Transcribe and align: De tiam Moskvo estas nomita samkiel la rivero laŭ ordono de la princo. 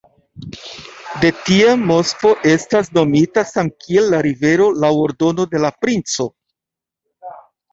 De 1.25 1.29
tiam 1.49 1.83
Moskvo 1.91 2.31
estas 2.53 2.89
nomita 2.99 3.43
samkiel 3.51 4.09
la 4.15 4.23
rivero 4.29 4.71
laŭ 4.85 4.93
ordono 5.05 5.47
de 5.53 5.63
la 5.67 5.73
princo. 5.85 6.31